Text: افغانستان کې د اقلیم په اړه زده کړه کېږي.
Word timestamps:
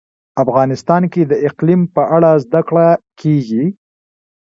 افغانستان 0.43 1.01
کې 1.13 1.21
د 1.31 1.33
اقلیم 1.47 1.81
په 1.95 2.01
اړه 2.15 2.29
زده 2.43 2.61
کړه 2.67 2.87
کېږي. 3.21 3.65